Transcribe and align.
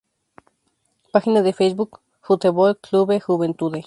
Página 1.11 1.43
de 1.43 1.53
Facebook: 1.53 2.01
"Futebol 2.21 2.75
Clube 2.81 3.19
Juventude" 3.21 3.79